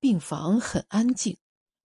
[0.00, 1.36] 病房很安静，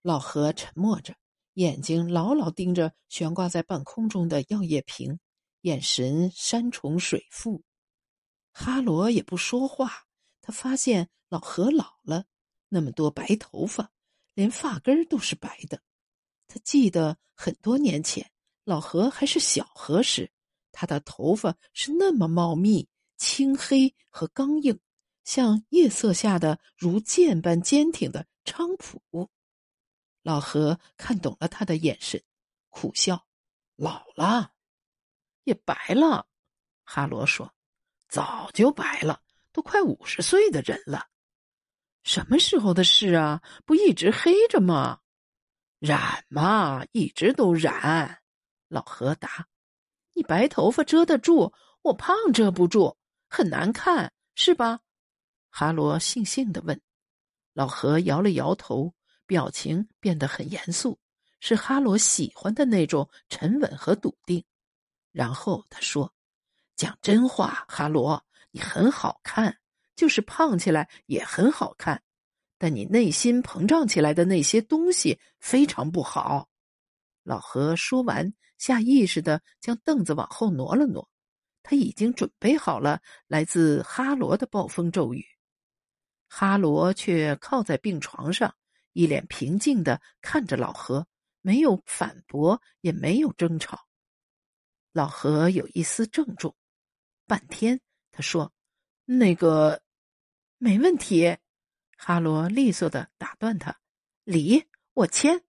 [0.04, 1.16] 老何沉默着，
[1.56, 5.20] 眼睛牢牢盯着悬挂在半空中的药液瓶，
[5.62, 7.64] 眼神山重水复。
[8.52, 10.06] 哈罗也不说话，
[10.42, 12.26] 他发现老何老了，
[12.70, 13.92] 那么多白头发，
[14.36, 15.82] 连发根都是白的。
[16.48, 18.30] 他记得很多年前，
[18.64, 20.32] 老何还是小何时，
[20.72, 22.88] 他的头发是那么茂密、
[23.18, 24.80] 青黑和刚硬。
[25.24, 29.30] 像夜色下的如剑般坚挺的菖蒲，
[30.22, 32.22] 老何看懂了他的眼神，
[32.70, 33.26] 苦笑
[33.76, 34.52] ：“老了，
[35.44, 36.28] 也白了。”
[36.84, 37.54] 哈罗说
[38.10, 41.08] ：“早就白了，都快五十岁的人了。
[42.04, 43.42] 什么时候的事啊？
[43.66, 45.00] 不一直黑着吗？
[45.80, 48.22] 染嘛，一直都染。”
[48.68, 49.48] 老何答
[50.14, 52.98] ：“你白头发遮得住，我胖遮不住，
[53.30, 54.82] 很难看，是吧？”
[55.56, 56.82] 哈罗悻悻的问
[57.54, 58.92] ：“老何摇了摇头，
[59.28, 60.98] 表情变得很严肃，
[61.40, 64.44] 是哈罗喜欢的那种沉稳和笃定。
[65.12, 66.12] 然后他说
[66.76, 69.56] ：‘讲真话，哈罗，你很好看，
[69.96, 72.02] 就是胖起来也很好看，
[72.58, 76.50] 但你内心膨胀起来的那些东西非常不好。’”
[77.22, 81.08] 老何说完，下意识的将凳子往后挪了挪，
[81.62, 85.24] 他已经准备好了来自哈罗的暴风骤雨。
[86.36, 88.56] 哈罗却靠在病床上，
[88.94, 91.06] 一脸平静的看着老何，
[91.42, 93.88] 没有反驳，也没有争吵。
[94.94, 96.56] 老何有一丝郑重，
[97.28, 97.80] 半天
[98.12, 98.52] 他说
[99.06, 99.84] ：“那个，
[100.58, 101.38] 没问题。”
[101.98, 103.80] 哈罗利索的打断他
[104.26, 105.44] ：“离，我签。”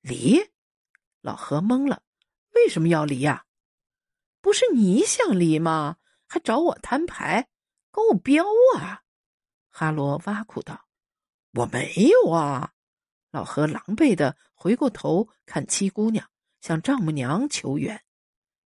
[0.00, 0.40] 离？
[1.20, 2.02] 老何懵了
[2.56, 3.44] ：“为什么要离呀？
[4.40, 5.98] 不是你想离吗？
[6.26, 7.50] 还找我摊牌，
[7.90, 8.42] 跟我飙
[8.78, 9.00] 啊！”
[9.74, 10.86] 哈罗挖苦道
[11.54, 12.72] ：“我没有啊！”
[13.32, 16.28] 老何狼狈的回过头看七姑娘，
[16.60, 18.04] 向丈母娘求援。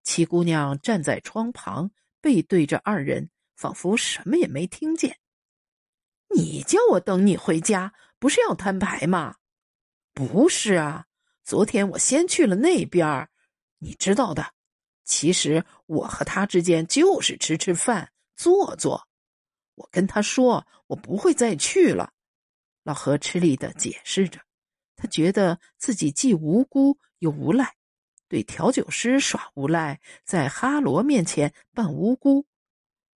[0.02, 5.20] 七姑娘站在窗旁，背对着二人，仿佛什么也没听见。
[6.34, 9.36] “你叫我等你回家，不是要摊牌吗
[10.12, 11.06] ？”“不是啊，
[11.44, 13.30] 昨天我先去了那边儿
[13.78, 14.54] 你知道的。
[15.04, 19.05] 其实我和他之间就是吃吃饭，坐坐。”
[19.76, 22.12] 我跟他说，我不会再去了。
[22.82, 24.40] 老何吃力的解释着，
[24.96, 27.74] 他觉得自己既无辜又无赖，
[28.28, 32.46] 对调酒师耍无赖，在哈罗面前扮无辜。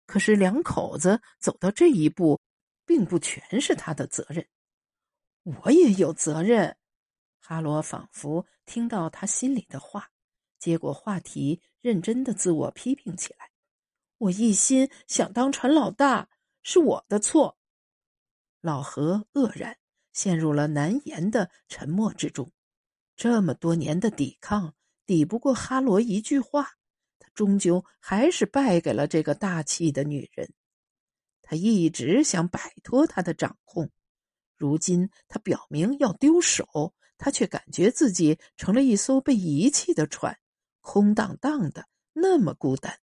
[0.05, 2.41] 可是两口子走到这一步，
[2.85, 4.45] 并不全是他的责任。
[5.43, 6.75] 我也有责任。
[7.39, 10.09] 哈罗仿佛听到他心里的话，
[10.57, 13.49] 接过话题，认真的自我批评起来。
[14.17, 16.27] 我一心想当船老大。
[16.63, 17.57] 是我的错。
[18.61, 19.77] 老何愕然，
[20.11, 22.51] 陷入了难言的沉默之中。
[23.15, 24.73] 这么多年的抵抗，
[25.05, 26.71] 抵不过哈罗一句话，
[27.17, 30.53] 他终究还是败给了这个大气的女人。
[31.41, 33.89] 他一直想摆脱她的掌控，
[34.55, 40.37] 如今他表明要丢手，他却感觉自己成了一艘被遗弃的船，
[40.81, 42.99] 空荡荡的，那么孤单。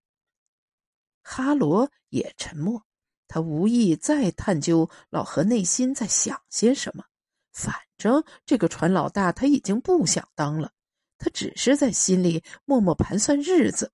[1.22, 2.85] 哈罗也沉默。
[3.28, 7.04] 他无意再探究老何内心在想些什么，
[7.52, 10.72] 反正这个船老大他已经不想当了，
[11.18, 13.92] 他只是在心里默默盘算日子。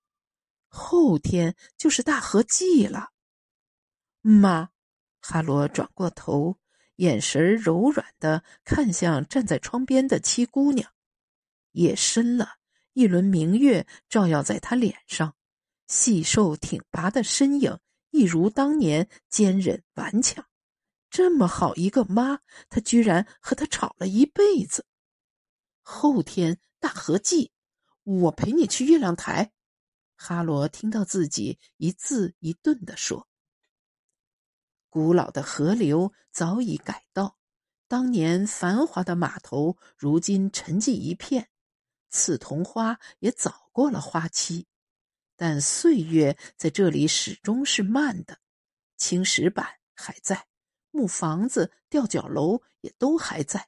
[0.67, 3.11] 后天就是大合祭了。
[4.21, 4.69] 妈，
[5.21, 6.57] 哈罗转过头，
[6.95, 10.91] 眼神柔软的看向站在窗边的七姑娘。
[11.71, 12.55] 夜深了，
[12.93, 15.35] 一轮明月照耀在她脸上，
[15.87, 17.79] 细瘦挺拔的身影。
[18.13, 20.45] 一如当年坚忍顽强，
[21.09, 24.85] 这么好一个妈，她居然和他吵了一辈子。
[25.81, 27.51] 后天大合祭，
[28.03, 29.51] 我陪你去月亮台。
[30.15, 33.27] 哈罗听到自己一字一顿的说
[34.91, 37.39] ：“古老的河流早已改道，
[37.87, 41.49] 当年繁华的码头如今沉寂一片，
[42.11, 44.67] 刺桐花也早过了花期。”
[45.45, 48.39] 但岁月在这里始终是慢的，
[48.95, 50.47] 青石板还在，
[50.89, 53.67] 木房子、吊脚楼也都还在。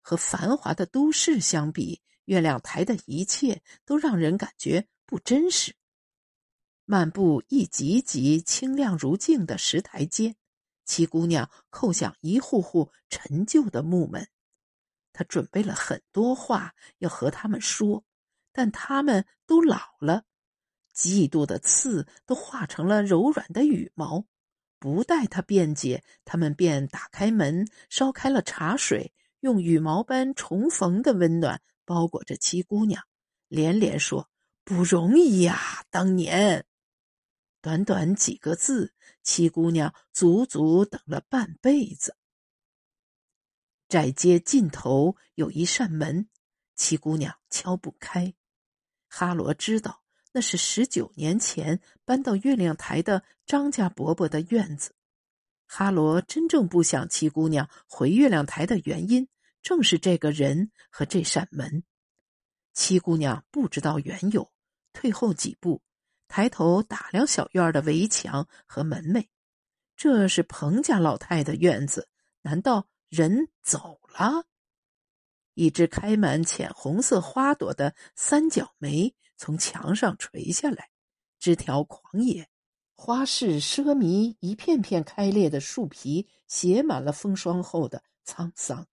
[0.00, 5.76] 和繁华的都市相比，月亮台的一切都让人感觉不真实。
[6.86, 10.34] 漫步一级级清亮如镜的石台阶，
[10.84, 14.26] 七姑娘叩响一户户陈旧的木门。
[15.12, 18.02] 她准备了很多话要和他们说，
[18.50, 20.24] 但他们都老了。
[20.94, 24.26] 嫉妒的刺都化成了柔软的羽毛，
[24.78, 33.02] 不待他辩解，他们便打开门，烧开了茶水，用羽毛般重逢的温暖包裹着七姑娘，
[33.48, 34.28] 连连说
[34.64, 35.84] ：“不容易呀！
[35.90, 36.66] 当年，
[37.60, 38.92] 短短几个字，
[39.22, 42.16] 七姑娘足足等了半辈子。”
[43.88, 46.28] 窄街尽头有一扇门，
[46.74, 48.34] 七姑娘敲不开。
[49.08, 50.01] 哈罗知道。
[50.32, 54.94] 那是十九年前搬到月亮台的张家伯伯的院子。
[55.66, 59.28] 哈罗真正不想七姑娘回月亮台的原因，
[59.62, 61.84] 正是这个人和这扇门。
[62.72, 64.50] 七姑娘不知道缘由，
[64.94, 65.82] 退后几步，
[66.28, 69.26] 抬头打量小院的围墙和门楣。
[69.96, 72.08] 这是彭家老太的院子，
[72.40, 74.46] 难道人走了？
[75.54, 79.14] 一只开满浅红色花朵的三角梅。
[79.36, 80.90] 从墙上垂下来，
[81.38, 82.48] 枝条狂野，
[82.94, 88.86] 花式奢靡，一片片开裂的树皮写满了风霜后的沧桑。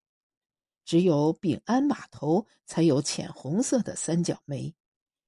[0.85, 4.73] 只有丙安码头才有浅红色的三角梅，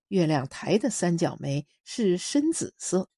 [0.07, 3.09] 月亮台的三角梅是深紫色。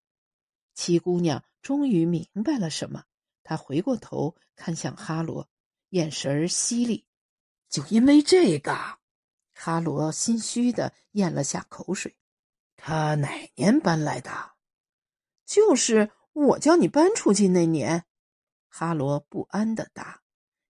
[0.74, 3.06] 七姑娘终于明白了什么，
[3.44, 5.48] 她回过头看向哈罗，
[5.90, 7.06] 眼神犀利。
[7.70, 9.00] 就因为这个。
[9.54, 12.18] 哈罗心虚的咽了下口水。
[12.76, 14.32] 他哪年搬来的？
[15.46, 18.06] 就是我叫你搬出去那年。
[18.68, 20.22] 哈罗不安的答。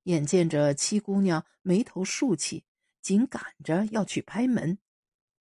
[0.04, 2.66] 眼见着七姑娘眉头竖起，
[3.02, 4.78] 紧赶着要去拍门。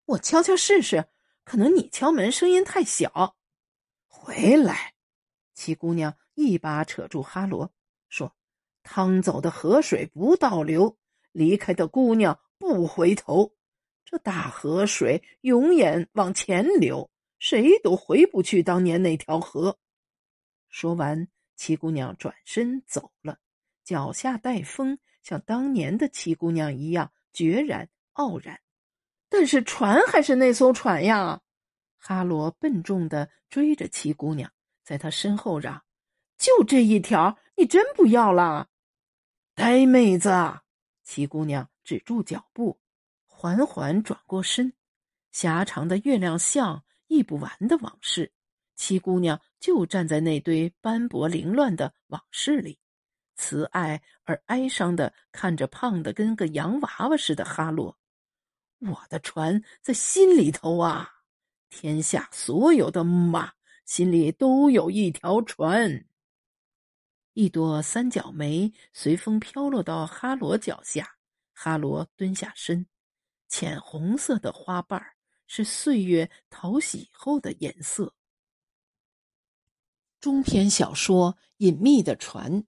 [0.04, 1.08] 我敲敲试试，
[1.44, 3.36] 可能你敲门声音太小。
[4.06, 4.94] 回来！
[5.52, 7.72] 七姑娘一把扯住哈罗，
[8.08, 8.36] 说
[8.84, 10.96] ：“趟走的河水不倒流，
[11.32, 13.52] 离开的姑娘。”不回头，
[14.04, 17.10] 这大河水永远往前流，
[17.40, 19.76] 谁都回不去当年那条河。
[20.68, 21.26] 说完，
[21.56, 23.36] 七姑娘转身走了，
[23.82, 28.60] 脚下带风，像当年的七姑娘一样决然傲然。
[29.28, 31.40] 但是船还是那艘船呀！
[31.98, 34.48] 哈罗笨重的追着七姑娘，
[34.84, 35.82] 在她身后嚷
[36.38, 38.68] ：“就这一条，你真不要了？”
[39.56, 40.30] 呆妹子，
[41.02, 41.68] 七姑娘。
[41.84, 42.78] 止住脚步，
[43.26, 44.72] 缓缓转过身。
[45.30, 48.32] 狭长的月亮像，忆不完的往事。
[48.74, 52.78] 七姑娘就站在那堆斑驳凌乱的往事里，
[53.36, 57.96] 慈爱而哀伤的看着胖的跟个洋娃娃似的哈罗。
[58.80, 61.08] 我的船在心里头啊！
[61.70, 63.52] 天下所有的马
[63.84, 66.04] 心里都有一条船。
[67.32, 71.16] 一朵三角梅随风飘落到哈罗脚下。
[71.64, 72.88] 哈罗蹲下身，
[73.48, 75.00] 浅红色的花瓣
[75.46, 78.16] 是岁月淘洗后的颜色。
[80.18, 82.62] 中篇小说《隐秘的船》，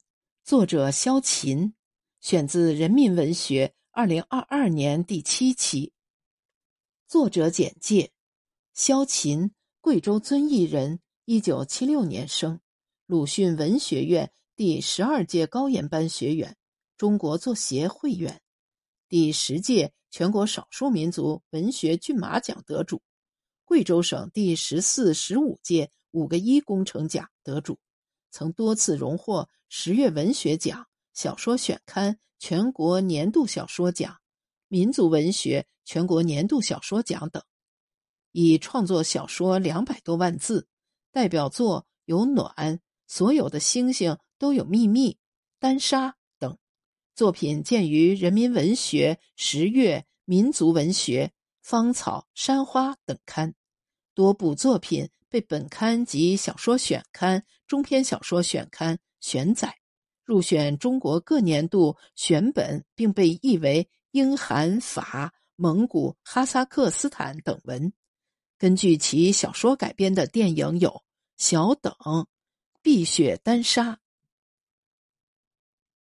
[0.45, 1.75] 作者萧琴，
[2.21, 5.93] 选自《人民文学》二零二二年第七期。
[7.09, 8.13] 作者简介：
[8.75, 12.61] 萧琴，贵州遵义人，一九七六年生，
[13.07, 16.57] 鲁迅文学院第十二届高研班学员，
[16.97, 18.41] 中国作协会员。
[19.15, 23.01] 第十届全国少数民族文学骏马奖得主，
[23.65, 27.79] 贵州省第十四、十五届五个一工程奖得主，
[28.33, 34.17] 曾多次荣获十月文学奖、小说选刊全国年度小说奖、
[34.67, 37.41] 民族文学全国年度小说奖等，
[38.33, 40.67] 已创作小说两百多万字，
[41.13, 42.53] 代表作有《暖》
[43.07, 45.13] 《所有的星星都有秘密》
[45.61, 46.09] 《单杀》。
[47.15, 51.27] 作品见于《人民文学》《十月》《民族文学》
[51.63, 53.55] 《芳草》《山花》等刊，
[54.15, 59.77] 多部作品被本刊及小说选刊、中篇小说选刊选载，
[60.25, 67.93] 入选中国各年度选本，并被译为英、韩、法、蒙古、哈萨克斯坦等文。
[68.59, 70.91] 根据其小说改编的电影有
[71.37, 71.95] 《小等》
[72.83, 73.93] 《碧血丹砂》。